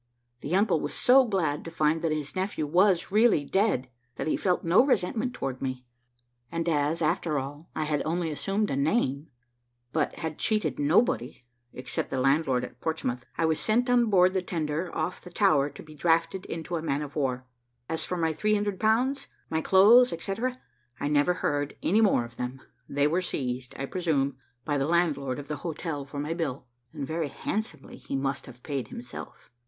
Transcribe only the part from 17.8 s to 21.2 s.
As for my 300 pounds, my clothes, etc, I